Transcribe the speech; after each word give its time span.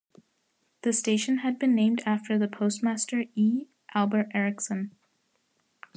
The 0.81 0.93
station 0.93 1.39
had 1.45 1.59
been 1.59 1.75
named 1.75 2.01
after 2.07 2.35
the 2.39 2.47
Postmaster, 2.47 3.25
E. 3.35 3.67
Albert 3.93 4.31
Erickson. 4.33 4.95